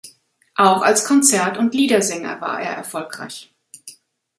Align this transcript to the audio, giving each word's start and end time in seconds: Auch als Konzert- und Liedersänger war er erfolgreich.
Auch 0.55 0.81
als 0.81 1.05
Konzert- 1.05 1.59
und 1.59 1.75
Liedersänger 1.75 2.41
war 2.41 2.59
er 2.59 2.73
erfolgreich. 2.75 3.53